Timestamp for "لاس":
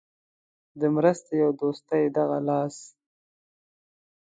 2.47-2.77